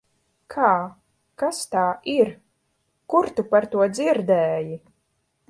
Kā? 0.53 0.69
Kas 1.43 1.59
tā 1.75 1.83
ir? 2.15 2.33
Kur 3.15 3.31
tu 3.37 3.47
par 3.53 3.69
to 3.77 3.87
dzirdēji? 3.93 4.77